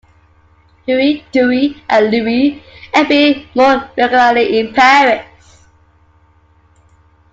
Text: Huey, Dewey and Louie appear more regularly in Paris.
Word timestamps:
Huey, 0.87 1.23
Dewey 1.31 1.83
and 1.87 2.09
Louie 2.09 2.63
appear 2.91 3.45
more 3.53 3.87
regularly 3.95 4.57
in 4.61 4.73
Paris. 4.73 5.67